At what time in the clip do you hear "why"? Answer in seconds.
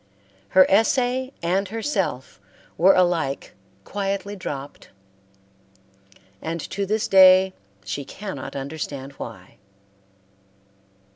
9.19-9.57